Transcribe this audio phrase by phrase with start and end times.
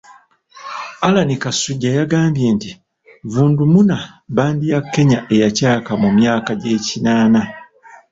[1.05, 2.71] Allan Kasujja yagambye nti,
[3.31, 3.97] "Vundumuna
[4.29, 7.41] bbandi ya Kenya eyacaaka mu myaka gy'ekinaana"